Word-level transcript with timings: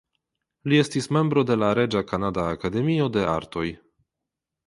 Li 0.71 0.79
estis 0.83 1.07
membro 1.17 1.43
de 1.49 1.57
la 1.63 1.67
Reĝa 1.81 2.03
Kanada 2.13 2.45
Akademio 2.55 3.09
de 3.17 3.27
Artoj. 3.37 3.67